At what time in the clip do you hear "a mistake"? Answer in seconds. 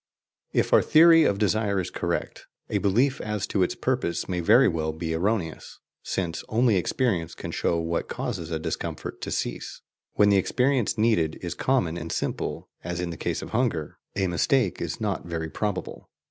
14.15-14.81